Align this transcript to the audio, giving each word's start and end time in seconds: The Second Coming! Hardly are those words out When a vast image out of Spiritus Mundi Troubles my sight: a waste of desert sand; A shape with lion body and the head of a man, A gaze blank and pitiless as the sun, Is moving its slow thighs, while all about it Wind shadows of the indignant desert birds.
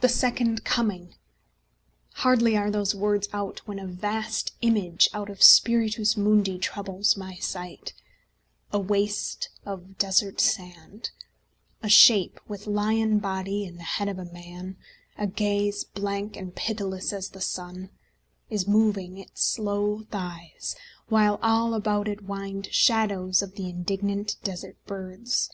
The 0.00 0.08
Second 0.08 0.64
Coming! 0.64 1.14
Hardly 2.14 2.56
are 2.56 2.68
those 2.68 2.96
words 2.96 3.28
out 3.32 3.60
When 3.64 3.78
a 3.78 3.86
vast 3.86 4.54
image 4.60 5.08
out 5.14 5.30
of 5.30 5.40
Spiritus 5.40 6.16
Mundi 6.16 6.58
Troubles 6.58 7.16
my 7.16 7.36
sight: 7.36 7.92
a 8.72 8.80
waste 8.80 9.50
of 9.64 9.98
desert 9.98 10.40
sand; 10.40 11.10
A 11.80 11.88
shape 11.88 12.40
with 12.48 12.66
lion 12.66 13.20
body 13.20 13.64
and 13.64 13.78
the 13.78 13.84
head 13.84 14.08
of 14.08 14.18
a 14.18 14.24
man, 14.24 14.78
A 15.16 15.28
gaze 15.28 15.84
blank 15.84 16.36
and 16.36 16.52
pitiless 16.56 17.12
as 17.12 17.28
the 17.28 17.40
sun, 17.40 17.90
Is 18.50 18.66
moving 18.66 19.16
its 19.18 19.44
slow 19.44 20.02
thighs, 20.10 20.74
while 21.08 21.38
all 21.40 21.74
about 21.74 22.08
it 22.08 22.24
Wind 22.24 22.66
shadows 22.72 23.42
of 23.42 23.54
the 23.54 23.68
indignant 23.68 24.38
desert 24.42 24.76
birds. 24.86 25.50